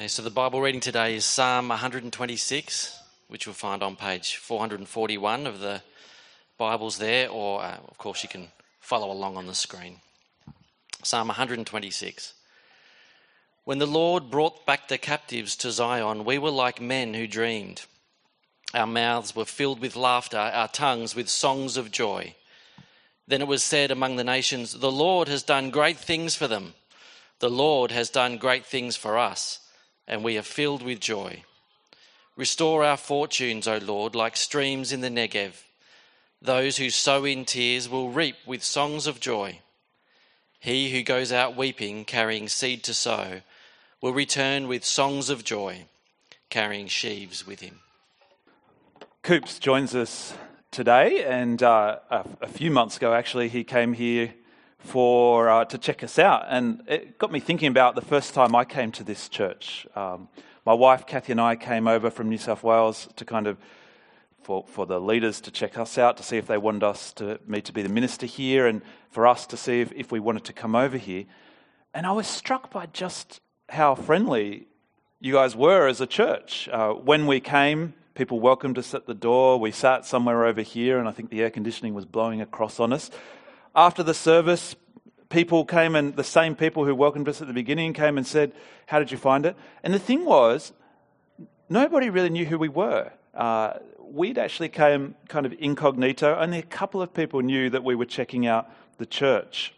[0.00, 5.46] Okay, so the Bible reading today is Psalm 126, which you'll find on page 441
[5.46, 5.82] of the
[6.56, 8.48] Bibles there, or uh, of course you can
[8.80, 9.96] follow along on the screen.
[11.02, 12.32] Psalm 126.
[13.64, 17.82] When the Lord brought back the captives to Zion, we were like men who dreamed.
[18.72, 22.36] Our mouths were filled with laughter, our tongues with songs of joy.
[23.28, 26.72] Then it was said among the nations, The Lord has done great things for them.
[27.40, 29.58] The Lord has done great things for us
[30.10, 31.44] and we are filled with joy.
[32.36, 35.62] Restore our fortunes, O Lord, like streams in the Negev.
[36.42, 39.60] Those who sow in tears will reap with songs of joy.
[40.58, 43.42] He who goes out weeping, carrying seed to sow,
[44.00, 45.84] will return with songs of joy,
[46.48, 47.78] carrying sheaves with him.
[49.22, 50.34] Coops joins us
[50.72, 54.34] today, and uh, a, a, few months ago, actually, he came here
[54.80, 58.54] for uh, to check us out, and it got me thinking about the first time
[58.54, 59.86] I came to this church.
[59.94, 60.28] Um,
[60.64, 63.58] my wife Kathy and I came over from New South Wales to kind of
[64.42, 67.38] for, for the leaders to check us out to see if they wanted us to
[67.46, 70.44] me to be the minister here, and for us to see if, if we wanted
[70.44, 71.26] to come over here.
[71.92, 74.66] And I was struck by just how friendly
[75.20, 76.68] you guys were as a church.
[76.72, 79.60] Uh, when we came, people welcomed us at the door.
[79.60, 82.92] We sat somewhere over here, and I think the air conditioning was blowing across on
[82.92, 83.10] us
[83.74, 84.74] after the service,
[85.28, 88.52] people came and the same people who welcomed us at the beginning came and said,
[88.86, 89.56] How did you find it?
[89.82, 90.72] And the thing was,
[91.68, 93.12] nobody really knew who we were.
[93.34, 96.36] Uh, we'd actually came kind of incognito.
[96.36, 99.72] Only a couple of people knew that we were checking out the church.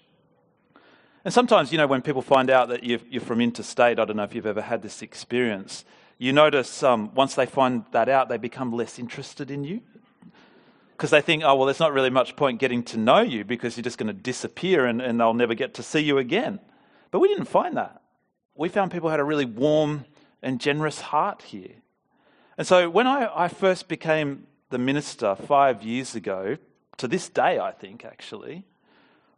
[1.24, 4.16] And sometimes, you know, when people find out that you're, you're from interstate, I don't
[4.16, 5.84] know if you've ever had this experience,
[6.18, 9.82] you notice um, once they find that out, they become less interested in you
[11.02, 13.76] because they think, oh, well, there's not really much point getting to know you because
[13.76, 16.60] you're just going to disappear and, and they'll never get to see you again.
[17.10, 18.02] But we didn't find that.
[18.54, 20.04] We found people had a really warm
[20.42, 21.72] and generous heart here.
[22.56, 26.56] And so when I, I first became the minister five years ago,
[26.98, 28.62] to this day, I think, actually,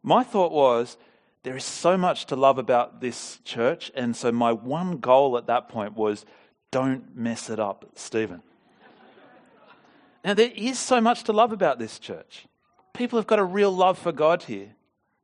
[0.02, 0.98] my thought was,
[1.44, 3.90] there is so much to love about this church.
[3.94, 6.26] And so my one goal at that point was,
[6.70, 8.42] don't mess it up, Stephen.
[10.24, 12.46] Now, there is so much to love about this church.
[12.94, 14.70] People have got a real love for God here,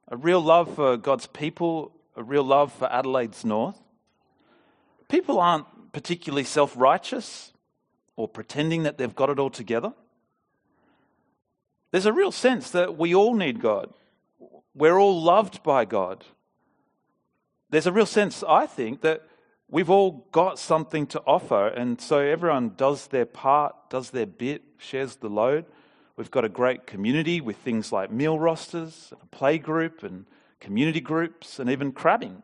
[0.08, 3.80] a real love for God's people, a real love for Adelaide's North.
[5.08, 7.52] People aren't particularly self righteous
[8.16, 9.94] or pretending that they've got it all together.
[11.92, 13.92] There's a real sense that we all need God.
[14.74, 16.24] We're all loved by God.
[17.70, 19.22] There's a real sense, I think, that
[19.70, 24.62] we've all got something to offer, and so everyone does their part, does their bit,
[24.78, 25.64] shares the load.
[26.16, 30.26] We've got a great community with things like meal rosters, a play group, and
[30.58, 32.42] community groups, and even crabbing.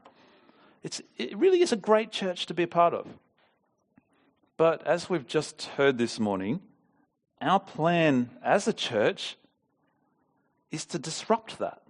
[0.82, 3.06] It's, it really is a great church to be a part of.
[4.56, 6.60] But as we've just heard this morning,
[7.42, 9.36] our plan as a church
[10.70, 11.82] is to disrupt that.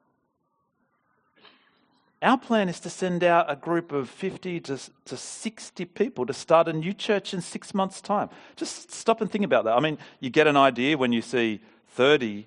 [2.23, 6.33] Our plan is to send out a group of 50 to, to 60 people to
[6.33, 8.31] start a new church in six months' time.
[8.57, 9.77] Just stop and think about that.
[9.77, 12.47] I mean, you get an idea when you see 30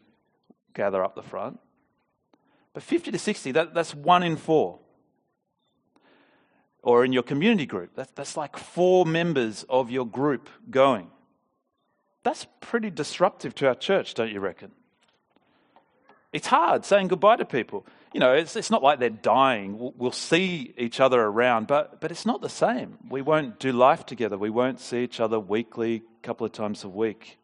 [0.74, 1.60] gather up the front,
[2.74, 4.80] but 50 to 60, that, that's one in four.
[6.82, 11.12] Or in your community group, that, that's like four members of your group going.
[12.24, 14.72] That's pretty disruptive to our church, don't you reckon?
[16.32, 17.86] It's hard saying goodbye to people.
[18.14, 19.78] You know, it's, it's not like they're dying.
[19.78, 22.98] We'll, we'll see each other around, but, but it's not the same.
[23.08, 24.38] We won't do life together.
[24.38, 27.38] We won't see each other weekly, a couple of times a week.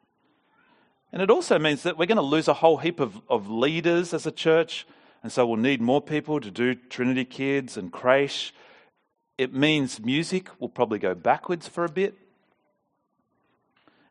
[1.11, 4.13] And it also means that we're going to lose a whole heap of, of leaders
[4.13, 4.87] as a church.
[5.21, 8.51] And so we'll need more people to do Trinity Kids and Creche.
[9.37, 12.17] It means music will probably go backwards for a bit.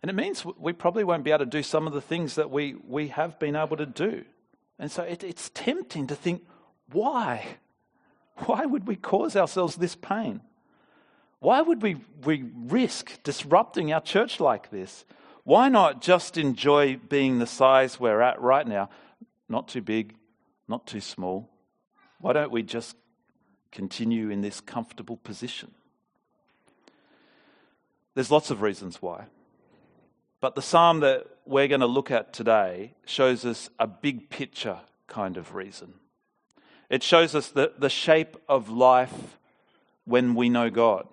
[0.02, 2.50] And it means we probably won't be able to do some of the things that
[2.50, 4.24] we, we have been able to do.
[4.78, 6.44] And so it, it's tempting to think,
[6.90, 7.46] why?
[8.46, 10.40] Why would we cause ourselves this pain?
[11.38, 15.04] Why would we, we risk disrupting our church like this?
[15.44, 18.88] Why not just enjoy being the size we're at right now?
[19.48, 20.14] Not too big,
[20.66, 21.48] not too small.
[22.20, 22.96] Why don't we just
[23.70, 25.70] continue in this comfortable position?
[28.14, 29.26] There's lots of reasons why.
[30.40, 34.78] But the psalm that we're going to look at today shows us a big picture
[35.06, 35.94] kind of reason.
[36.90, 39.38] It shows us the, the shape of life
[40.04, 41.06] when we know God.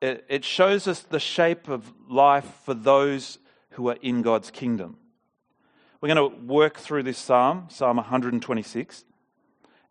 [0.00, 3.38] It, it shows us the shape of life for those
[3.70, 4.96] who are in God's kingdom.
[6.00, 9.04] We're going to work through this psalm, Psalm 126,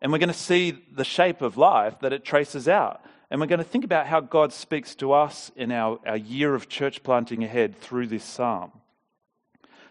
[0.02, 3.04] and we're going to see the shape of life that it traces out.
[3.30, 6.54] And we're going to think about how God speaks to us in our, our year
[6.54, 8.72] of church planting ahead through this psalm.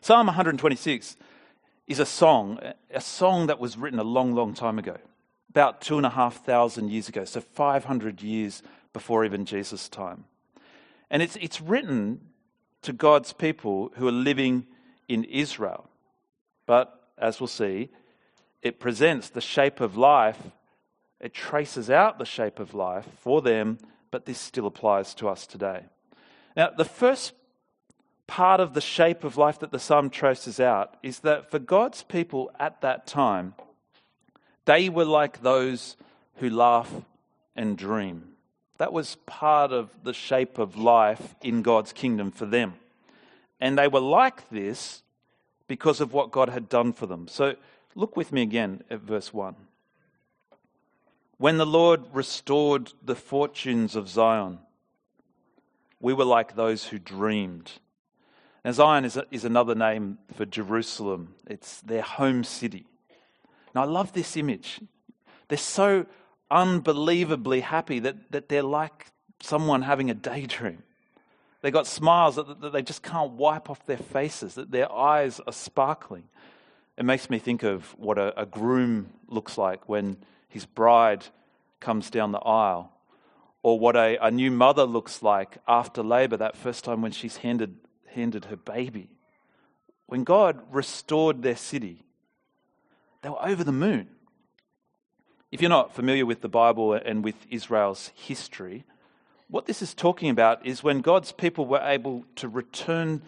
[0.01, 1.17] Psalm 126
[1.87, 2.59] is a song,
[2.89, 4.97] a song that was written a long, long time ago,
[5.49, 8.63] about two and a half thousand years ago, so 500 years
[8.93, 10.23] before even Jesus' time.
[11.09, 12.21] And it's, it's written
[12.83, 14.67] to God's people who are living
[15.09, 15.89] in Israel.
[16.65, 17.89] But as we'll see,
[18.61, 20.39] it presents the shape of life,
[21.19, 23.79] it traces out the shape of life for them,
[24.11, 25.83] but this still applies to us today.
[26.55, 27.33] Now, the first
[28.29, 32.03] part of the shape of life that the psalm traces out is that for God's
[32.03, 33.55] people at that time,
[34.65, 35.97] they were like those
[36.35, 36.93] who laugh
[37.55, 38.35] and dream.
[38.77, 42.75] That was part of the shape of life in God's kingdom for them.
[43.59, 45.01] And they were like this
[45.67, 47.27] because of what God had done for them.
[47.27, 47.55] So
[47.95, 49.55] look with me again at verse 1.
[51.39, 54.59] When the Lord restored the fortunes of Zion,
[55.99, 57.71] we were like those who dreamed.
[58.63, 62.85] Now, Zion is, a, is another name for Jerusalem, it's their home city.
[63.73, 64.81] Now, I love this image.
[65.47, 66.05] They're so
[66.51, 69.07] unbelievably happy that, that they're like
[69.41, 70.83] someone having a daydream.
[71.61, 75.39] They've got smiles that, that they just can't wipe off their faces, that their eyes
[75.45, 76.23] are sparkling.
[76.97, 80.17] It makes me think of what a, a groom looks like when
[80.47, 81.25] his bride
[81.79, 82.91] comes down the aisle,
[83.61, 87.37] or what a, a new mother looks like after labor, that first time when she's
[87.37, 87.75] handed,
[88.13, 89.09] handed her baby.
[90.07, 92.03] When God restored their city,
[93.21, 94.07] they were over the moon.
[95.51, 98.85] If you're not familiar with the Bible and with Israel's history,
[99.49, 103.21] what this is talking about is when God's people were able to return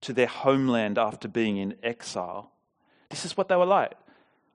[0.00, 2.50] to their homeland after being in exile.
[3.10, 3.92] This is what they were like.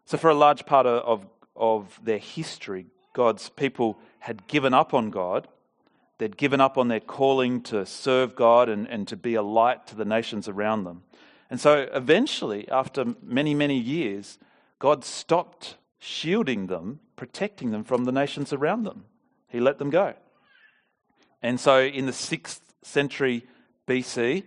[0.05, 1.25] So, for a large part of,
[1.55, 5.47] of their history, God's people had given up on God.
[6.21, 9.87] They'd given up on their calling to serve God and, and to be a light
[9.87, 11.01] to the nations around them.
[11.49, 14.37] And so, eventually, after many, many years,
[14.77, 19.05] God stopped shielding them, protecting them from the nations around them.
[19.47, 20.13] He let them go.
[21.41, 23.47] And so in the 6th century
[23.87, 24.43] BC,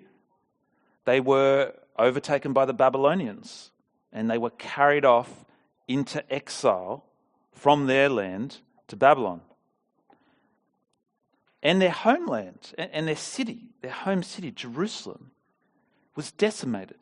[1.06, 3.72] they were overtaken by the Babylonians
[4.12, 5.44] and they were carried off
[5.88, 7.04] into exile
[7.50, 9.40] from their land to Babylon.
[11.64, 15.30] And their homeland and their city, their home city, Jerusalem,
[16.14, 16.98] was decimated.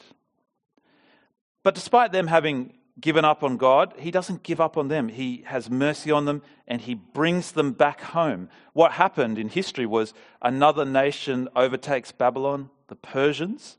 [1.63, 5.09] But despite them having given up on God, He doesn't give up on them.
[5.09, 8.49] He has mercy on them and He brings them back home.
[8.73, 13.77] What happened in history was another nation overtakes Babylon, the Persians,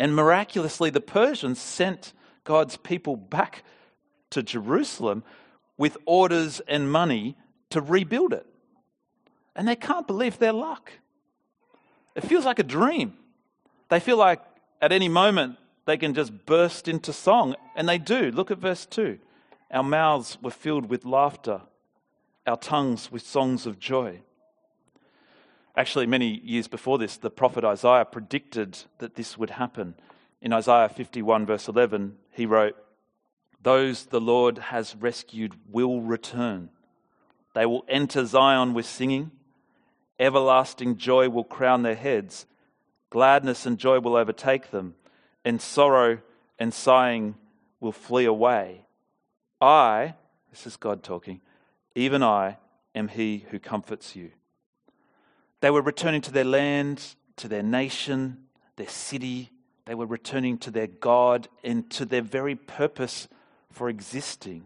[0.00, 2.14] and miraculously, the Persians sent
[2.44, 3.62] God's people back
[4.30, 5.22] to Jerusalem
[5.76, 7.36] with orders and money
[7.68, 8.46] to rebuild it.
[9.56, 10.92] And they can't believe their luck.
[12.14, 13.14] It feels like a dream.
[13.88, 14.40] They feel like
[14.80, 17.56] at any moment they can just burst into song.
[17.74, 18.30] And they do.
[18.30, 19.18] Look at verse 2.
[19.70, 21.62] Our mouths were filled with laughter,
[22.46, 24.20] our tongues with songs of joy.
[25.76, 29.94] Actually, many years before this, the prophet Isaiah predicted that this would happen.
[30.42, 32.74] In Isaiah 51, verse 11, he wrote,
[33.62, 36.70] Those the Lord has rescued will return.
[37.54, 39.30] They will enter Zion with singing.
[40.20, 42.46] Everlasting joy will crown their heads.
[43.08, 44.94] Gladness and joy will overtake them
[45.44, 46.18] and sorrow
[46.58, 47.34] and sighing
[47.80, 48.84] will flee away.
[49.60, 50.14] I,
[50.50, 51.40] this is God talking,
[51.94, 52.58] even I
[52.94, 54.30] am he who comforts you.
[55.60, 58.44] They were returning to their land, to their nation,
[58.76, 59.50] their city.
[59.86, 63.26] They were returning to their God and to their very purpose
[63.70, 64.64] for existing.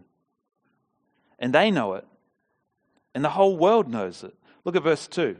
[1.39, 2.05] And they know it.
[3.13, 4.35] And the whole world knows it.
[4.65, 5.37] Look at verse 2.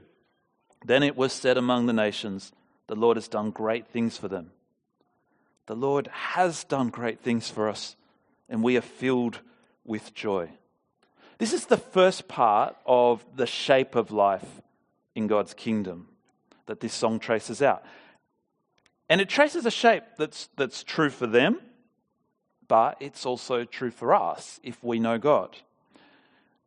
[0.86, 2.51] Then it was said among the nations,
[2.86, 4.51] The Lord has done great things for them.
[5.65, 7.96] The Lord has done great things for us,
[8.48, 9.39] and we are filled
[9.84, 10.50] with joy.
[11.39, 14.62] This is the first part of the shape of life
[15.15, 16.08] in God's kingdom
[16.68, 17.84] that this song traces out.
[19.10, 21.60] And it traces a shape that's, that's true for them,
[22.68, 25.58] but it's also true for us if we know God.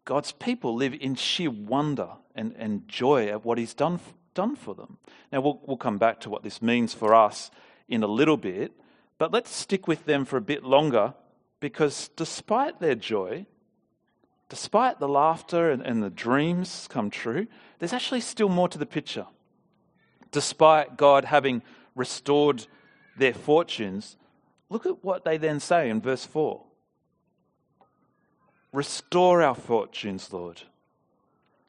[0.09, 4.01] God's people live in sheer wonder and, and joy at what He's done,
[4.33, 4.97] done for them.
[5.31, 7.51] Now, we'll, we'll come back to what this means for us
[7.91, 8.73] in a little bit,
[9.19, 11.13] but let's stick with them for a bit longer
[11.61, 13.45] because despite their joy,
[14.49, 17.47] despite the laughter and, and, the dreams come true,
[17.79, 19.27] there's actually still more to the picture.
[20.33, 21.61] Despite God having
[21.95, 22.67] restored
[23.19, 24.17] their fortunes,
[24.71, 26.65] look at what they then say in verse 4
[28.73, 30.63] Restore our fortunes, Lord.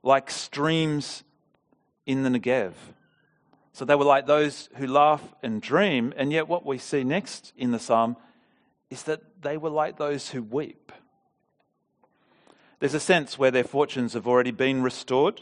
[0.04, 1.24] like streams
[2.06, 2.74] in the Negev.
[3.74, 7.54] So they were like those who laugh and dream, and yet what we see next
[7.58, 8.18] in the psalm
[8.90, 10.92] is that they were like those who weep.
[12.80, 15.42] There's a sense where their fortunes have already been restored,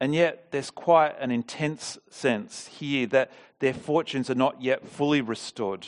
[0.00, 5.20] and yet there's quite an intense sense here that their fortunes are not yet fully
[5.20, 5.86] restored.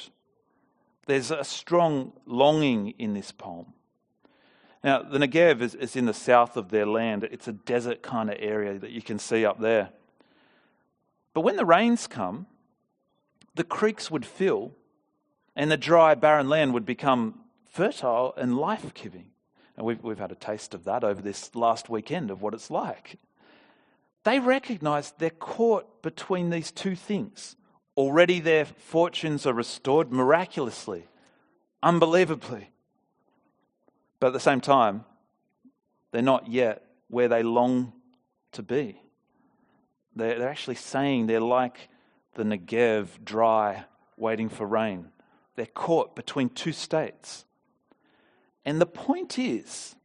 [1.07, 3.75] There's a strong longing in this poem.
[4.85, 7.25] Now, the Negev is, is in the south of their land.
[7.25, 9.90] It's a desert kind of area that you can see up there.
[11.35, 12.47] But when the rains come,
[13.54, 14.73] the creeks would fill
[15.58, 19.26] and the dry, barren land would become fertile and life giving.
[19.76, 22.70] And we've, we've had a taste of that over this last weekend of what it's
[22.70, 23.18] like.
[24.23, 27.56] They recognize they're caught between these two things.
[27.97, 31.04] Already their fortunes are restored miraculously,
[31.82, 32.70] unbelievably.
[34.21, 35.05] But at the same time,
[36.11, 37.93] they're not yet where they long
[38.53, 39.01] to be.
[40.17, 41.89] They're, they're actually saying they're like
[42.35, 43.85] the Negev, dry,
[44.17, 45.09] waiting for rain.
[45.57, 47.45] They're caught between two states.
[48.65, 49.97] And the point is,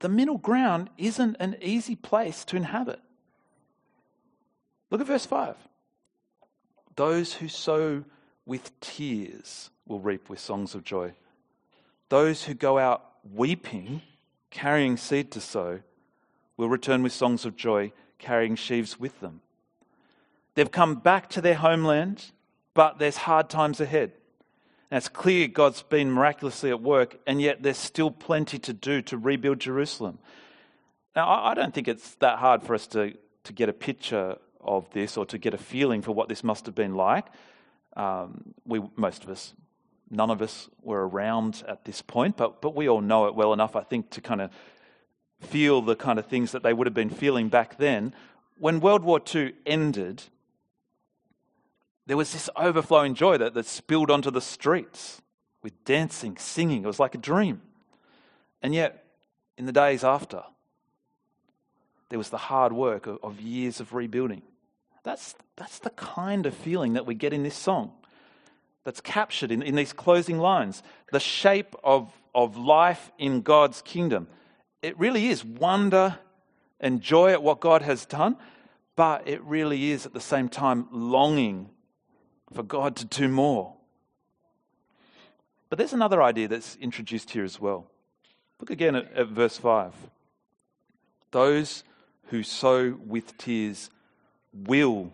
[0.00, 3.00] the middle ground isn't an easy place to inhabit.
[4.90, 5.56] Look at verse 5.
[6.96, 8.04] Those who sow
[8.46, 11.12] with tears will reap with songs of joy.
[12.10, 14.02] Those who go out weeping,
[14.50, 15.80] carrying seed to sow,
[16.56, 19.40] will return with songs of joy, carrying sheaves with them.
[20.54, 22.32] They've come back to their homeland,
[22.74, 24.12] but there's hard times ahead.
[24.90, 29.16] It's clear God's been miraculously at work, and yet there's still plenty to do to
[29.16, 30.18] rebuild Jerusalem.
[31.14, 33.14] Now, I don't think it's that hard for us to,
[33.44, 36.66] to get a picture of this or to get a feeling for what this must
[36.66, 37.26] have been like.
[37.96, 39.54] Um, we, most of us,
[40.10, 43.52] none of us were around at this point, but, but we all know it well
[43.52, 44.50] enough, I think, to kind of
[45.40, 48.12] feel the kind of things that they would have been feeling back then.
[48.58, 50.24] When World War II ended,
[52.06, 55.22] there was this overflowing joy that, that spilled onto the streets
[55.62, 56.82] with dancing, singing.
[56.82, 57.62] It was like a dream.
[58.62, 59.04] And yet,
[59.56, 60.42] in the days after,
[62.08, 64.42] there was the hard work of, of years of rebuilding.
[65.04, 67.92] That's, that's the kind of feeling that we get in this song
[68.84, 70.82] that's captured in, in these closing lines.
[71.12, 74.26] The shape of, of life in God's kingdom.
[74.82, 76.18] It really is wonder
[76.80, 78.36] and joy at what God has done,
[78.96, 81.68] but it really is at the same time longing
[82.52, 83.74] for God to do more.
[85.68, 87.86] But there's another idea that's introduced here as well.
[88.58, 89.94] Look again at, at verse 5.
[91.30, 91.84] Those
[92.26, 93.90] who sow with tears
[94.52, 95.12] will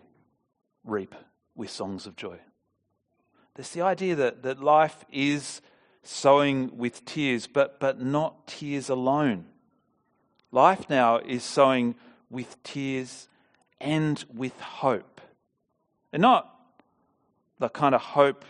[0.83, 1.13] reap
[1.55, 2.39] with songs of joy.
[3.57, 5.61] There's the idea that, that life is
[6.03, 9.45] sowing with tears, but, but not tears alone.
[10.51, 11.95] Life now is sowing
[12.29, 13.27] with tears
[13.81, 15.21] and with hope.
[16.13, 16.53] And not
[17.57, 18.45] the kind of hope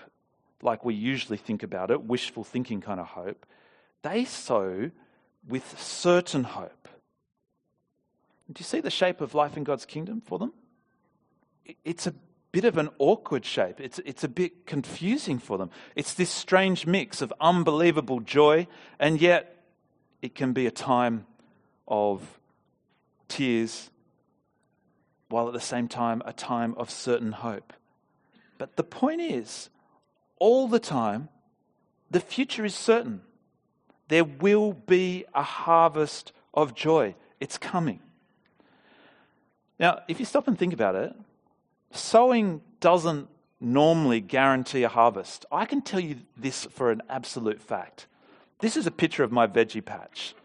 [0.62, 3.46] like we usually think about it, wishful thinking kind of hope.
[4.02, 4.92] They sow
[5.48, 6.90] with certain hope.
[8.52, 10.52] Do you see the shape of life in God's kingdom for them?
[11.86, 12.14] It's a
[12.52, 13.80] bit of an awkward shape.
[13.80, 15.70] It's, it's a bit confusing for them.
[15.96, 18.68] It's this strange mix of unbelievable joy,
[19.00, 19.66] and yet
[20.22, 21.26] it can be a time
[21.88, 22.40] of
[23.28, 23.90] tears,
[25.30, 27.74] while at the same time, a time of certain hope.
[28.58, 29.70] But the point is,
[30.40, 31.30] all the time,
[32.10, 33.22] the future is certain.
[34.08, 37.16] There will be a harvest of joy.
[37.40, 38.00] It's coming.
[39.80, 41.14] Now, if you stop and think about it,
[41.92, 43.28] sowing doesn't
[43.60, 45.46] normally guarantee a harvest.
[45.52, 48.08] I can tell you this for an absolute fact.
[48.60, 50.36] This is a picture of my veggie patch.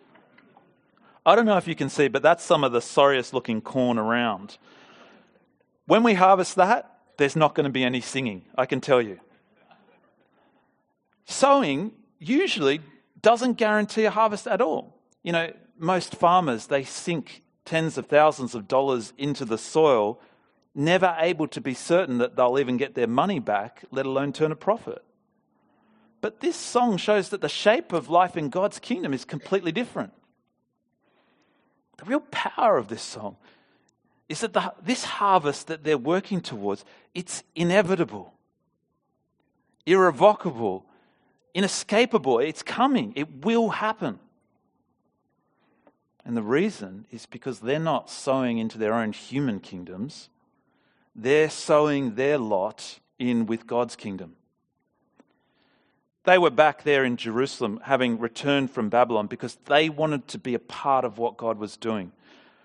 [1.25, 3.99] I don't know if you can see, but that's some of the sorriest looking corn
[3.99, 4.59] around.
[5.87, 9.21] When we harvest that, there's not going to be any singing, I can tell you.
[11.25, 12.81] Sowing usually
[13.21, 14.99] doesn't guarantee a harvest at all.
[15.23, 20.21] You know, most farmers, they sink tens of thousands of dollars into the soil,
[20.75, 24.53] never able to be certain that they'll even get their money back, let alone turn
[24.53, 25.05] a profit.
[26.21, 30.13] But this song shows that the shape of life in God's kingdom is completely different.
[31.99, 33.37] The real power of this song
[34.29, 38.33] is that the, this harvest that they're working towards, it's inevitable,
[39.85, 40.87] irrevocable,
[41.55, 42.39] inescapable.
[42.39, 43.13] It's coming.
[43.17, 44.19] It will happen.
[46.25, 50.29] And the reason is because they're not sowing into their own human kingdoms.
[51.15, 54.37] They're sowing their lot in with God's kingdom.
[56.25, 60.55] They were back there in Jerusalem having returned from Babylon because they wanted to be
[60.55, 62.13] a part of what God was doing.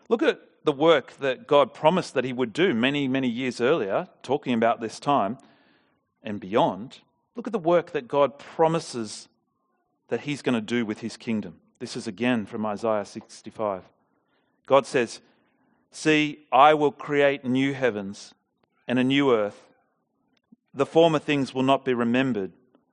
[0.10, 4.08] Look at the work that God promised that He would do many, many years earlier,
[4.22, 5.38] talking about this time
[6.22, 7.00] and beyond.
[7.36, 9.28] Look at the work that God promises
[10.10, 11.56] that He's going to do with His kingdom.
[11.80, 13.84] This is again from Isaiah 65.
[14.66, 15.22] God says,
[15.92, 18.34] See, I will create new heavens
[18.88, 19.62] and a new earth.
[20.74, 22.52] The former things will not be remembered,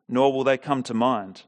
[0.09, 1.43] nor will they come to mind.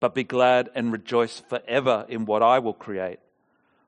[0.00, 3.20] But be glad and rejoice forever in what I will create.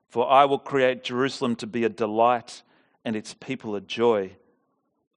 [0.09, 2.61] For I will create Jerusalem to be a delight
[3.03, 4.37] and its people a joy.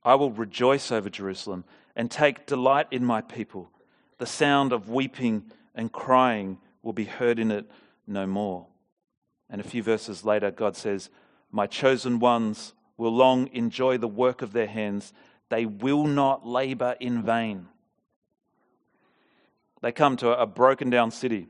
[0.02, 1.64] I will rejoice over Jerusalem
[1.94, 3.70] and take delight in my people.
[4.18, 7.70] The sound of weeping and crying will be heard in it
[8.06, 8.66] no more.
[9.50, 11.10] And a few verses later, God says,
[11.50, 15.12] My chosen ones will long enjoy the work of their hands.
[15.48, 17.68] They will not labor in vain.
[19.82, 21.48] They come to a broken down city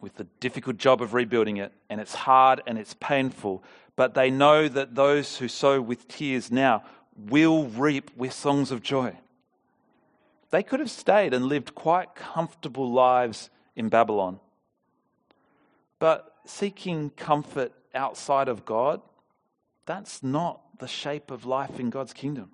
[0.00, 3.62] with the difficult job of rebuilding it, and it's hard and it's painful,
[3.94, 6.82] but they know that those who sow with tears now
[7.16, 9.16] will reap with songs of joy.
[10.50, 14.38] They could have stayed and lived quite comfortable lives in Babylon.
[15.98, 19.00] But seeking comfort outside of God,
[19.86, 22.50] that's not the shape of life in God's kingdom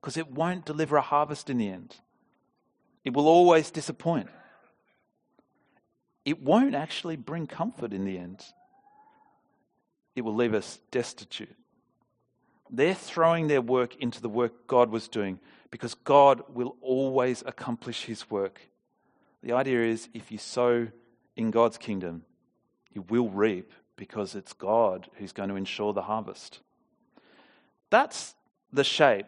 [0.00, 1.96] because it won't deliver a harvest in the end.
[3.04, 4.28] It will always disappoint.
[6.24, 8.44] It won't actually bring comfort in the end.
[10.14, 11.56] It will leave us destitute.
[12.70, 15.40] They're throwing their work into the work God was doing
[15.70, 18.60] because God will always accomplish his work.
[19.42, 20.88] The idea is if you sow
[21.36, 22.22] in God's kingdom,
[22.92, 26.58] you will reap because it's God who's going to ensure the harvest.
[27.88, 28.34] That's
[28.72, 29.26] the shape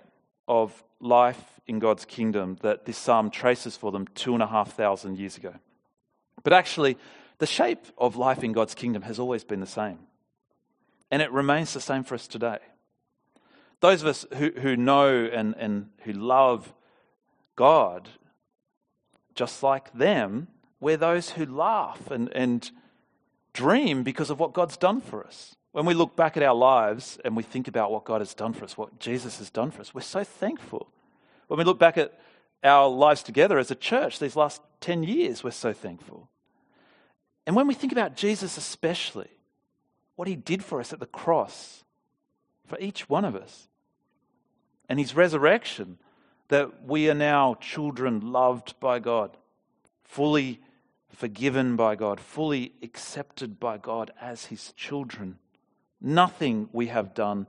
[0.48, 4.72] of life in God's kingdom that this psalm traces for them two and a half
[4.72, 5.54] thousand years ago.
[6.42, 6.98] But actually,
[7.38, 10.00] the shape of life in God's kingdom has always been the same.
[11.08, 12.58] And it remains the same for us today.
[13.78, 16.74] Those of us who, who know and, and who love
[17.54, 18.08] God,
[19.36, 20.48] just like them,
[20.80, 22.68] we're those who laugh and, and
[23.54, 25.56] dream because of what God's done for us.
[25.72, 28.52] When we look back at our lives and we think about what God has done
[28.52, 30.88] for us, what Jesus has done for us, we're so thankful.
[31.48, 32.18] When we look back at
[32.62, 36.28] our lives together as a church these last 10 years, we're so thankful.
[37.46, 39.28] And when we think about Jesus, especially,
[40.16, 41.84] what he did for us at the cross,
[42.66, 43.68] for each one of us,
[44.88, 45.98] and his resurrection,
[46.48, 49.36] that we are now children loved by God,
[50.04, 50.60] fully
[51.14, 55.38] forgiven by God, fully accepted by God as his children.
[56.00, 57.46] Nothing we have done,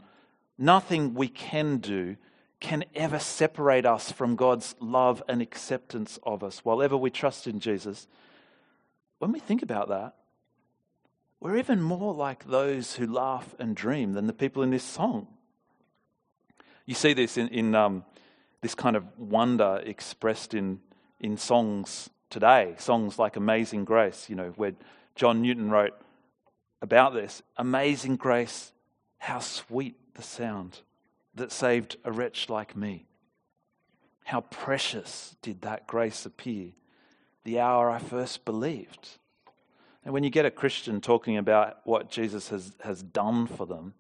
[0.58, 2.18] nothing we can do
[2.60, 7.48] can ever separate us from God's love and acceptance of us while ever we trust
[7.48, 8.08] in Jesus.
[9.20, 10.16] When we think about that,
[11.40, 15.28] we're even more like those who laugh and dream than the people in this song.
[16.86, 18.06] You see this in, in um,
[18.62, 20.80] this kind of wonder expressed in,
[21.20, 24.74] in songs today, songs like Amazing Grace, you know, where
[25.16, 25.94] John Newton wrote
[26.82, 28.72] about this Amazing Grace,
[29.18, 30.82] how sweet the sound
[31.36, 33.06] that saved a wretch like me.
[34.24, 36.72] How precious did that grace appear
[37.46, 39.20] the hour I first believed.
[40.04, 43.94] And when you get a Christian talking about what Jesus has, has done for them,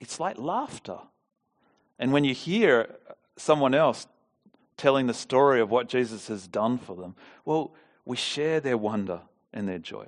[0.00, 0.98] it's like laughter.
[1.98, 2.96] And when you hear
[3.36, 4.06] someone else
[4.76, 9.20] telling the story of what Jesus has done for them, well, we share their wonder
[9.52, 10.06] and their joy.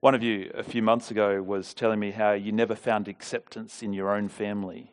[0.00, 3.82] One of you a few months ago was telling me how you never found acceptance
[3.82, 4.92] in your own family.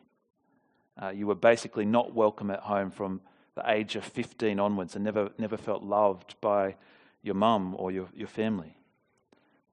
[1.00, 3.20] Uh, you were basically not welcome at home from
[3.54, 6.76] the age of 15 onwards and never, never felt loved by
[7.22, 8.76] your mum or your, your family.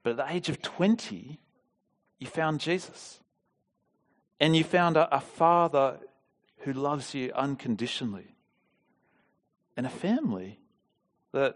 [0.03, 1.39] But at the age of 20,
[2.19, 3.19] you found Jesus.
[4.39, 5.97] And you found a, a father
[6.59, 8.30] who loves you unconditionally
[9.77, 10.59] and a family
[11.33, 11.55] that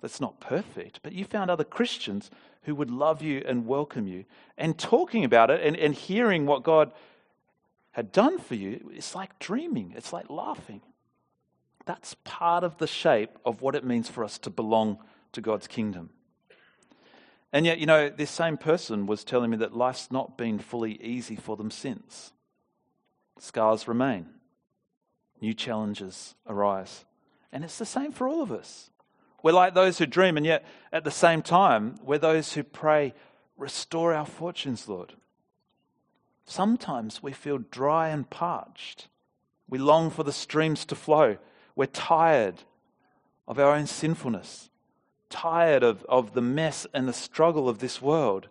[0.00, 2.30] that's not perfect, but you found other Christians
[2.64, 4.26] who would love you and welcome you.
[4.58, 6.92] And talking about it and, and hearing what God
[7.92, 10.82] had done for you, it's like dreaming, it's like laughing.
[11.86, 14.98] That's part of the shape of what it means for us to belong
[15.32, 16.10] to God's kingdom.
[17.50, 21.00] And yet, you know, this same person was telling me that life's not been fully
[21.02, 22.32] easy for them since.
[23.38, 24.26] Scars remain,
[25.40, 27.04] new challenges arise.
[27.54, 28.90] And it's the same for all of us.
[29.42, 33.14] We're like those who dream, and yet at the same time, we're those who pray,
[33.56, 35.14] Restore our fortunes, Lord.
[36.44, 39.06] Sometimes we feel dry and parched.
[39.68, 41.38] We long for the streams to flow.
[41.76, 42.62] We're tired
[43.46, 44.70] of our own sinfulness,
[45.30, 48.48] tired of, of the mess and the struggle of this world.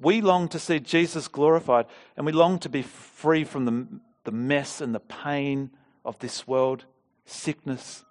[0.00, 3.86] We long to see Jesus glorified, and we long to be free from the,
[4.24, 5.70] the mess and the pain
[6.04, 6.84] of this world,
[7.24, 8.04] sickness,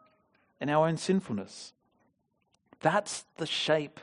[0.64, 1.74] and our own sinfulness.
[2.80, 4.00] That's the shape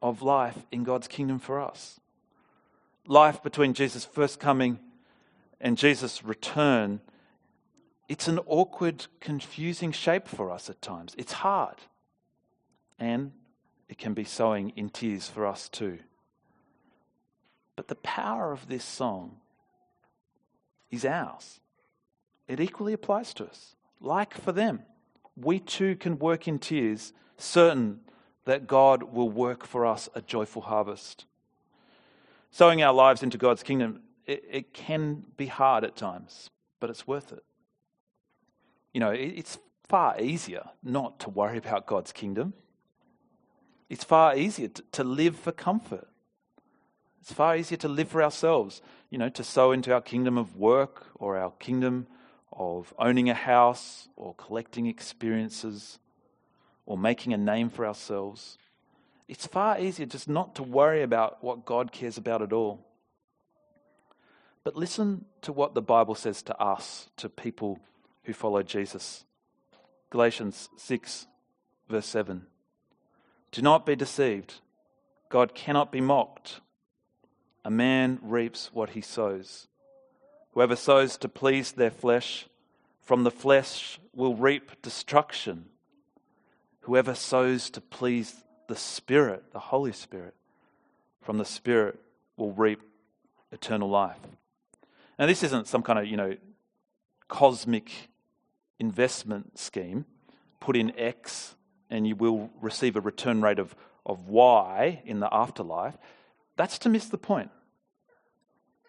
[0.00, 2.00] of life in God's kingdom for us.
[3.06, 4.78] Life between Jesus' first coming
[5.60, 7.02] and Jesus' return,
[8.08, 11.14] it's an awkward, confusing shape for us at times.
[11.18, 11.76] It's hard.
[12.98, 13.32] And
[13.90, 15.98] it can be sowing in tears for us too.
[17.76, 19.36] But the power of this song
[20.90, 21.60] is ours.
[22.48, 23.76] It equally applies to us.
[24.00, 24.84] Like for them,
[25.36, 28.00] we too can work in tears, certain
[28.44, 31.24] that God will work for us a joyful harvest.
[32.50, 37.06] Sowing our lives into God's kingdom, it, it can be hard at times, but it's
[37.06, 37.42] worth it.
[38.92, 42.54] You know, it, it's far easier not to worry about God's kingdom.
[43.90, 46.08] It's far easier to, to live for comfort.
[47.20, 50.56] It's far easier to live for ourselves, you know, to sow into our kingdom of
[50.56, 52.06] work or our kingdom
[52.56, 55.98] of owning a house or collecting experiences
[56.86, 58.58] or making a name for ourselves.
[59.26, 62.84] It's far easier just not to worry about what God cares about at all.
[64.62, 67.80] But listen to what the Bible says to us, to people
[68.24, 69.24] who follow Jesus.
[70.10, 71.26] Galatians 6,
[71.88, 72.46] verse 7.
[73.52, 74.54] Do not be deceived.
[75.28, 76.60] God cannot be mocked.
[77.64, 79.68] A man reaps what he sows.
[80.54, 82.46] Whoever sows to please their flesh,
[83.02, 85.66] from the flesh will reap destruction.
[86.82, 90.34] Whoever sows to please the Spirit, the Holy Spirit,
[91.20, 91.98] from the Spirit
[92.36, 92.80] will reap
[93.50, 94.20] eternal life.
[95.18, 96.36] Now, this isn't some kind of, you know,
[97.26, 97.90] cosmic
[98.78, 100.04] investment scheme.
[100.60, 101.56] Put in X
[101.90, 103.74] and you will receive a return rate of,
[104.06, 105.98] of Y in the afterlife.
[106.56, 107.50] That's to miss the point.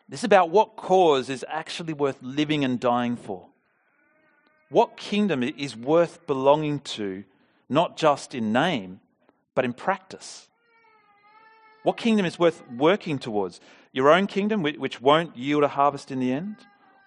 [0.08, 3.48] This is about what cause is actually worth living and dying for.
[4.70, 7.24] What kingdom is worth belonging to,
[7.70, 9.00] not just in name,
[9.56, 10.48] but in practice?
[11.84, 13.60] What kingdom is worth working towards?
[13.94, 16.58] Your own kingdom, which won't yield a harvest in the end?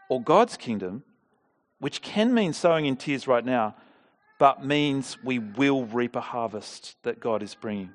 [0.09, 1.05] Or God's kingdom,
[1.81, 3.75] which can mean sowing in tears right now,
[4.39, 7.91] but means we will reap a harvest that God is bringing?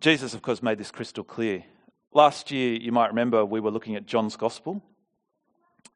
[0.00, 1.64] Jesus, of course, made this crystal clear.
[2.12, 4.82] Last year, you might remember, we were looking at John's Gospel.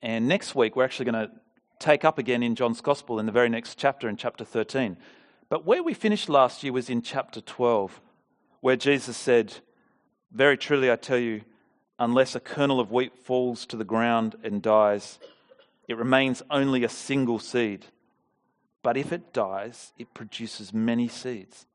[0.02, 1.32] And next week, we're actually going to
[1.78, 4.96] take up again in John's Gospel in the very next chapter, in chapter 13.
[5.48, 8.00] But where we finished last year was in chapter 12,
[8.60, 9.54] where Jesus said,
[10.30, 11.42] Very truly I tell you,
[11.98, 15.18] unless a kernel of wheat falls to the ground and dies,
[15.88, 17.86] it remains only a single seed.
[18.82, 21.66] But if it dies, it produces many seeds.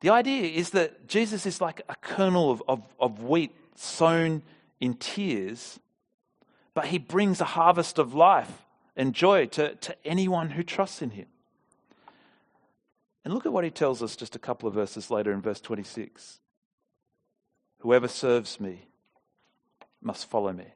[0.00, 4.42] The idea is that Jesus is like a kernel of, of, of wheat sown
[4.80, 5.80] in tears,
[6.74, 8.64] but he brings a harvest of life
[8.96, 11.26] and joy to, to anyone who trusts in him.
[13.24, 15.60] And look at what he tells us just a couple of verses later in verse
[15.60, 16.40] 26.
[17.80, 18.88] Whoever serves me
[20.00, 20.66] must follow me.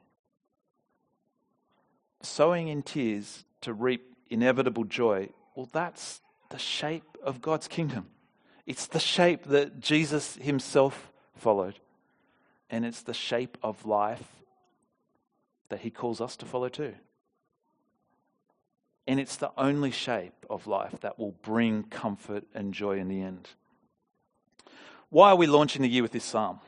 [2.23, 8.07] Sowing in tears to reap inevitable joy, well, that's the shape of God's kingdom.
[8.67, 11.79] It's the shape that Jesus himself followed.
[12.71, 14.25] And it's the shape of life
[15.69, 16.95] that he calls us to follow too.
[19.07, 23.21] And it's the only shape of life that will bring comfort and joy in the
[23.21, 23.49] end.
[25.11, 26.61] Why are we launching the year with this psalm?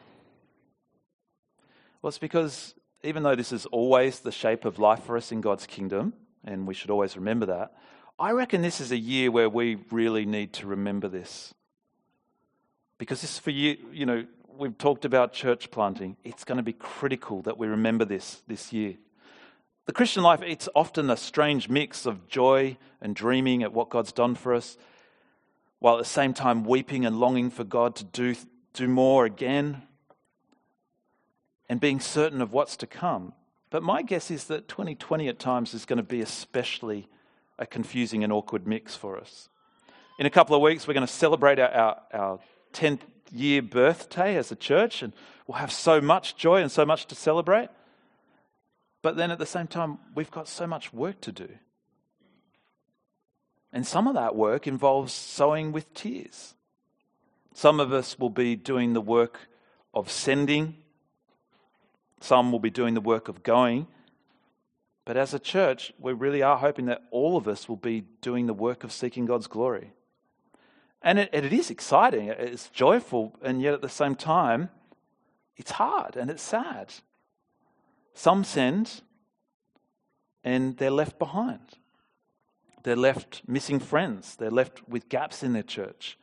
[2.02, 5.40] Well, it's because even though this is always the shape of life for us in
[5.40, 6.12] God's kingdom,
[6.44, 7.72] and we should always remember that,
[8.18, 11.54] I reckon this is a year where we really need to remember this.
[12.98, 14.24] Because this is for you, you know,
[14.56, 16.16] we've talked about church planting.
[16.24, 18.94] It's going to be critical that we remember this this year.
[19.86, 24.12] The Christian life, it's often a strange mix of joy and dreaming at what God's
[24.12, 24.78] done for us,
[25.78, 28.34] while at the same time weeping and longing for God to do,
[28.72, 29.82] do more again
[31.68, 33.34] and being certain of what's to come.
[33.68, 37.08] But my guess is that 2020 at times is going to be especially
[37.58, 39.48] a confusing and awkward mix for us.
[40.18, 42.40] In a couple of weeks, we're going to celebrate our, our, our
[42.74, 43.00] 10th
[43.32, 45.12] year birthday as a church, and
[45.46, 47.68] we'll have so much joy and so much to celebrate.
[49.02, 51.48] But then at the same time, we've got so much work to do.
[53.72, 56.54] And some of that work involves sowing with tears.
[57.54, 59.48] Some of us will be doing the work
[59.92, 60.76] of sending,
[62.20, 63.86] some will be doing the work of going.
[65.04, 68.46] But as a church, we really are hoping that all of us will be doing
[68.46, 69.92] the work of seeking God's glory.
[71.04, 74.70] And it, it is exciting, it's joyful, and yet at the same time,
[75.54, 76.94] it's hard and it's sad.
[78.14, 79.02] Some send
[80.42, 81.60] and they're left behind.
[82.84, 84.36] They're left missing friends.
[84.36, 86.18] They're left with gaps in their church.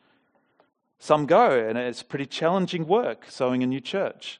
[0.97, 4.39] Some go, and it's pretty challenging work sowing a new church.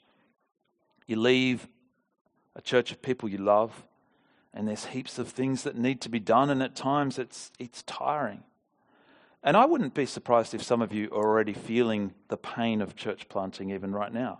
[1.07, 1.67] You leave
[2.55, 3.85] a church of people you love,
[4.53, 7.83] and there's heaps of things that need to be done, and at times it's, it's
[7.83, 8.43] tiring.
[9.43, 12.95] And I wouldn't be surprised if some of you are already feeling the pain of
[12.95, 14.39] church planting even right now.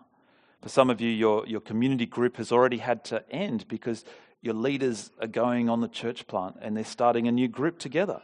[0.62, 4.06] For some of you, your, your community group has already had to end because
[4.42, 8.22] your leaders are going on the church plant and they're starting a new group together.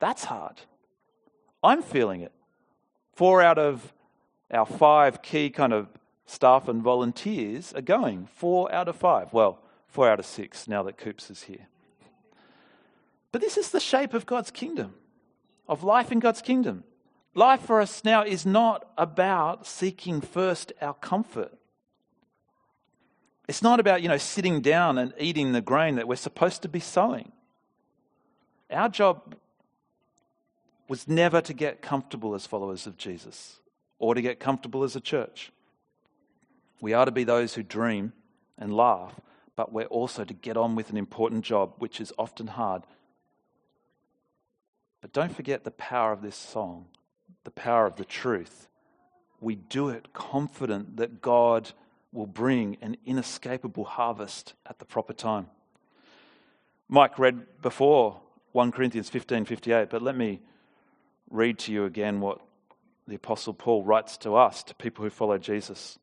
[0.00, 0.60] That's hard.
[1.62, 2.32] I'm feeling it.
[3.14, 3.92] Four out of
[4.50, 5.88] our five key kind of
[6.26, 8.26] staff and volunteers are going.
[8.34, 9.32] Four out of five.
[9.32, 11.68] Well, four out of six now that Coops is here.
[13.30, 14.94] But this is the shape of God's kingdom,
[15.68, 16.84] of life in God's kingdom.
[17.34, 21.52] Life for us now is not about seeking first our comfort.
[23.48, 26.68] It's not about, you know, sitting down and eating the grain that we're supposed to
[26.68, 27.32] be sowing.
[28.70, 29.36] Our job
[30.88, 33.60] was never to get comfortable as followers of Jesus
[33.98, 35.52] or to get comfortable as a church.
[36.80, 38.12] We are to be those who dream
[38.58, 39.20] and laugh,
[39.56, 42.82] but we're also to get on with an important job, which is often hard.
[45.02, 46.86] But don't forget the power of this song,
[47.44, 48.68] the power of the truth.
[49.40, 51.72] We do it confident that God
[52.12, 55.48] will bring an inescapable harvest at the proper time.
[56.88, 58.20] Mike read before
[58.52, 60.40] 1 Corinthians 15 58, but let me
[61.30, 62.40] read to you again what
[63.08, 65.98] the Apostle Paul writes to us, to people who follow Jesus.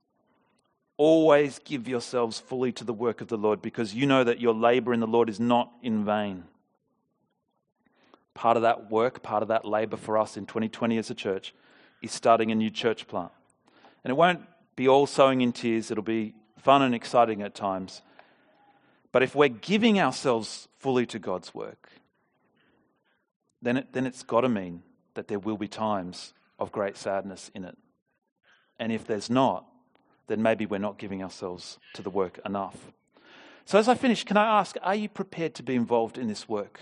[0.98, 4.54] Always give yourselves fully to the work of the Lord because you know that your
[4.54, 6.44] labor in the Lord is not in vain.
[8.40, 11.54] Part of that work, part of that labor for us in 2020 as a church
[12.02, 13.34] is starting a new church plant.
[14.02, 14.40] And it won't
[14.78, 18.02] be all sowing in tears, it'll be fun and exciting at times.
[19.12, 21.90] But if we're giving ourselves fully to God's work,
[23.62, 24.84] then, it, then it's got to mean
[25.16, 27.78] that there will be times of great sadness in it.
[28.80, 29.66] And if there's not,
[30.28, 32.94] then maybe we're not giving ourselves to the work enough.
[33.66, 36.48] So, as I finish, can I ask, are you prepared to be involved in this
[36.48, 36.80] work?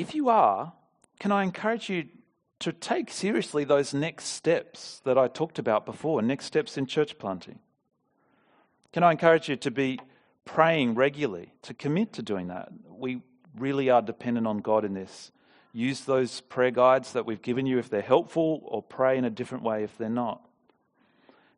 [0.00, 0.72] If you are,
[1.18, 2.06] can I encourage you
[2.60, 7.18] to take seriously those next steps that I talked about before, next steps in church
[7.18, 7.58] planting?
[8.94, 10.00] Can I encourage you to be
[10.46, 12.70] praying regularly, to commit to doing that?
[12.88, 13.20] We
[13.58, 15.32] really are dependent on God in this.
[15.74, 19.30] Use those prayer guides that we've given you if they're helpful, or pray in a
[19.30, 20.40] different way if they're not.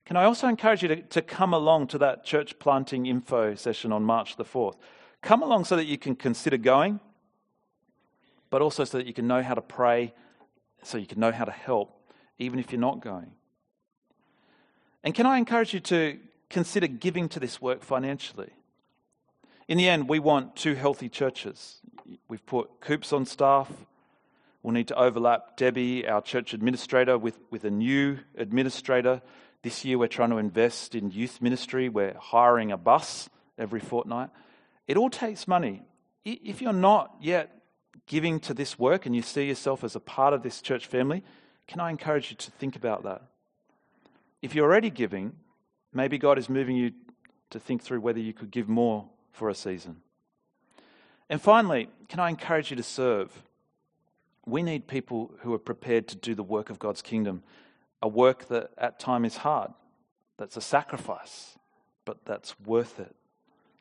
[0.04, 3.92] Can I also encourage you to, to come along to that church planting info session
[3.92, 4.74] on March the 4th?
[5.20, 6.98] Come along so that you can consider going,
[8.52, 10.12] but also so that you can know how to pray,
[10.82, 11.90] so you can know how to help,
[12.38, 13.32] even if you're not going.
[15.02, 16.18] And can I encourage you to
[16.50, 18.50] consider giving to this work financially?
[19.68, 21.78] In the end, we want two healthy churches.
[22.28, 23.72] We've put Coops on staff.
[24.62, 29.22] We'll need to overlap Debbie, our church administrator, with, with a new administrator.
[29.62, 31.88] This year, we're trying to invest in youth ministry.
[31.88, 34.28] We're hiring a bus every fortnight.
[34.86, 35.80] It all takes money.
[36.26, 37.61] If you're not yet
[38.06, 41.22] giving to this work and you see yourself as a part of this church family,
[41.66, 43.22] can I encourage you to think about that?
[44.40, 45.32] If you're already giving,
[45.92, 46.92] maybe God is moving you
[47.50, 50.02] to think through whether you could give more for a season.
[51.30, 53.30] And finally, can I encourage you to serve?
[54.44, 57.42] We need people who are prepared to do the work of God's kingdom,
[58.02, 59.70] a work that at time is hard,
[60.36, 61.56] that's a sacrifice,
[62.04, 63.14] but that's worth it.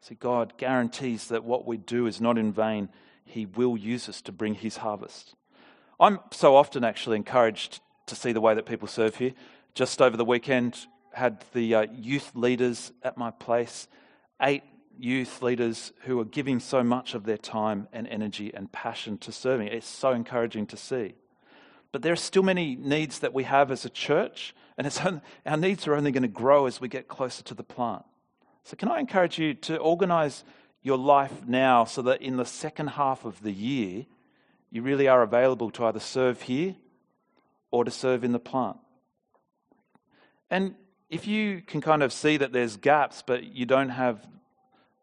[0.01, 2.89] See, God guarantees that what we do is not in vain.
[3.25, 5.35] He will use us to bring His harvest.
[5.99, 9.33] I'm so often actually encouraged to see the way that people serve here.
[9.73, 13.87] Just over the weekend, had the uh, youth leaders at my place,
[14.41, 14.63] eight
[14.97, 19.31] youth leaders who are giving so much of their time and energy and passion to
[19.31, 19.67] serving.
[19.67, 21.15] It's so encouraging to see.
[21.91, 25.57] But there are still many needs that we have as a church, and only, our
[25.57, 28.03] needs are only going to grow as we get closer to the plant.
[28.63, 30.43] So, can I encourage you to organize
[30.81, 34.05] your life now so that in the second half of the year,
[34.71, 36.75] you really are available to either serve here
[37.69, 38.77] or to serve in the plant?
[40.49, 40.75] And
[41.09, 44.27] if you can kind of see that there's gaps, but you don't have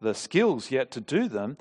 [0.00, 1.58] the skills yet to do them,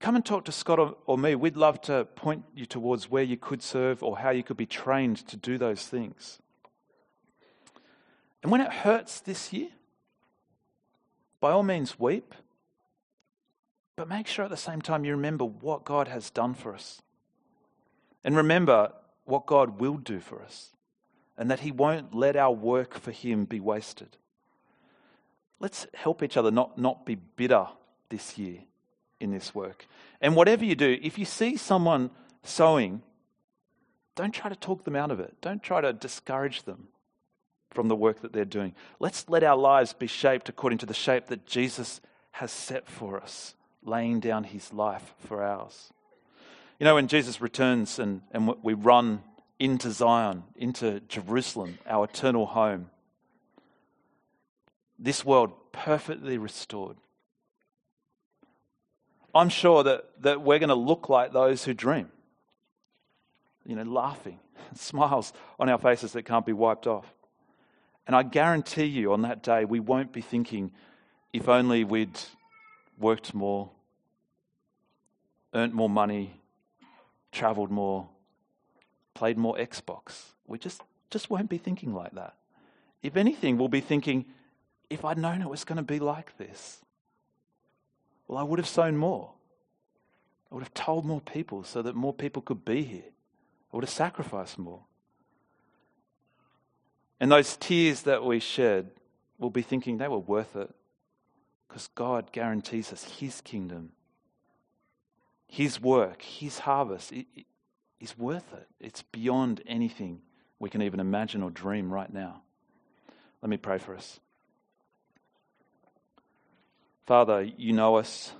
[0.00, 1.34] come and talk to Scott or, me.
[1.34, 4.66] We'd love to point you towards where you could serve or how you could be
[4.66, 6.38] trained to do those things.
[8.42, 9.68] And when it hurts this year,
[11.40, 12.34] by all means weep,
[13.98, 17.02] but make sure at the same time you remember what God has done for us.
[18.22, 18.92] And remember
[19.24, 20.70] what God will do for us.
[21.38, 24.16] and that He won't let our work for Him be wasted.
[25.60, 27.68] Let's help each other not, not be bitter
[28.10, 28.58] this year
[29.20, 29.86] in this work.
[30.20, 32.10] And whatever you do, if you see someone
[32.42, 33.02] sowing,
[34.16, 35.36] don't try to talk them out of it.
[35.40, 36.88] Don't try to discourage them
[37.70, 38.74] from the work that they're doing.
[38.98, 42.00] Let's let our lives be shaped according to the shape that Jesus
[42.32, 45.92] has set for us, laying down his life for ours.
[46.78, 49.22] You know, when Jesus returns and, and we run
[49.58, 52.90] into Zion, into Jerusalem, our eternal home,
[54.98, 56.96] this world perfectly restored.
[59.34, 62.08] I'm sure that, that we're going to look like those who dream.
[63.64, 64.38] You know, laughing,
[64.74, 67.12] smiles on our faces that can't be wiped off.
[68.06, 70.72] And I guarantee you on that day, we won't be thinking,
[71.32, 72.18] if only we'd
[72.98, 73.70] worked more,
[75.54, 76.40] earned more money,
[77.32, 78.08] traveled more,
[79.14, 80.32] played more Xbox.
[80.46, 82.34] We just, just won't be thinking like that.
[83.02, 84.26] If anything, we'll be thinking,
[84.90, 86.80] if I'd known it was going to be like this,
[88.26, 89.30] well, I would have sown more.
[90.50, 93.10] I would have told more people so that more people could be here.
[93.72, 94.80] I would have sacrificed more.
[97.20, 98.90] And those tears that we shed,
[99.38, 100.74] we'll be thinking they were worth it
[101.68, 103.90] because God guarantees us His kingdom,
[105.46, 107.46] His work, His harvest it, it,
[108.00, 108.66] is worth it.
[108.80, 110.20] It's beyond anything
[110.58, 112.42] we can even imagine or dream right now.
[113.42, 114.18] Let me pray for us.
[117.06, 118.32] Father, you know us,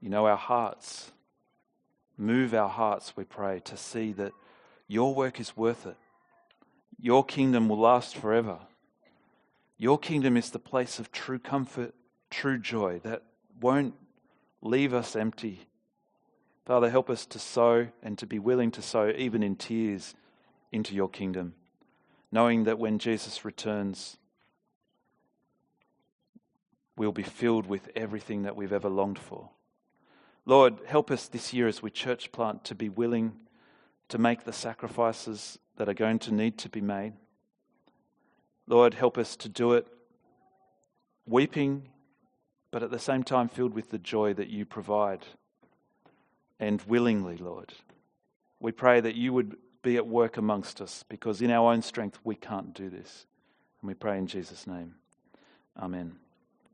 [0.00, 1.12] you know our hearts.
[2.16, 4.32] Move our hearts, we pray, to see that
[4.88, 5.96] your work is worth it.
[7.00, 8.58] Your kingdom will last forever.
[9.76, 11.94] Your kingdom is the place of true comfort,
[12.30, 13.22] true joy that
[13.60, 13.94] won't
[14.62, 15.66] leave us empty.
[16.64, 20.14] Father, help us to sow and to be willing to sow, even in tears,
[20.70, 21.54] into your kingdom,
[22.30, 24.18] knowing that when Jesus returns,
[26.96, 29.48] we'll be filled with everything that we've ever longed for.
[30.44, 33.34] Lord, help us this year as we church plant to be willing
[34.08, 37.12] to make the sacrifices that are going to need to be made.
[38.66, 39.86] Lord, help us to do it
[41.26, 41.88] weeping,
[42.70, 45.24] but at the same time filled with the joy that you provide
[46.60, 47.72] and willingly, Lord.
[48.60, 52.18] We pray that you would be at work amongst us because in our own strength
[52.24, 53.26] we can't do this.
[53.80, 54.94] And we pray in Jesus' name.
[55.80, 56.16] Amen.